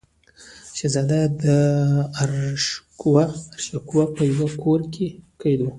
شهزاده 0.77 1.19
داراشکوه 1.43 4.03
په 4.15 4.21
یوه 4.31 4.47
کور 4.63 4.81
کې 4.93 5.07
قید 5.41 5.59
و. 5.63 5.67